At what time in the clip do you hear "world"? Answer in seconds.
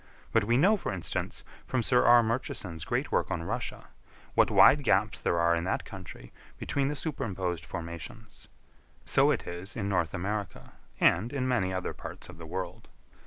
12.47-12.87